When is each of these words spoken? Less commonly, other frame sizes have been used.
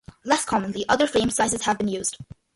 Less 0.23 0.43
commonly, 0.45 0.83
other 0.89 1.05
frame 1.05 1.29
sizes 1.29 1.61
have 1.65 1.77
been 1.77 1.87
used. 1.87 2.17